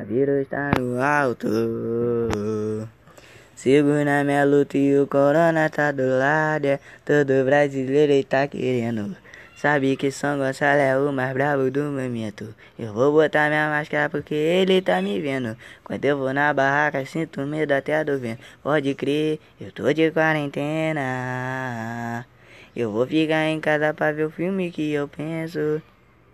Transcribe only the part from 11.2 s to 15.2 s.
bravo do momento. Eu vou botar minha máscara porque ele tá me